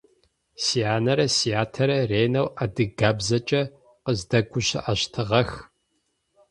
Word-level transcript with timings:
Сянэрэ 0.63 1.25
сятэрэ 1.37 1.97
ренэу 2.11 2.47
адыгабзэкӏэ 2.63 3.61
къыздэгущыӏэщтыгъэх. 4.03 5.51